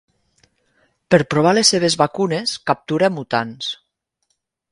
Per 1.15 1.19
provar 1.33 1.51
les 1.57 1.73
seves 1.75 1.97
vacunes, 2.03 2.55
captura 2.71 3.13
mutants. 3.19 3.71